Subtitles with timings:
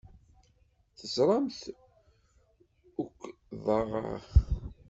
[0.97, 1.61] Teẓramt
[3.03, 4.17] ukḍeɣ aya.